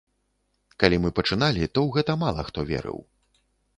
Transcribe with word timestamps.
Калі 0.83 0.97
мы 1.03 1.11
пачыналі, 1.19 1.69
то 1.73 1.79
ў 1.87 1.97
гэта 1.99 2.17
мала 2.25 2.41
хто 2.49 2.59
верыў. 2.71 2.99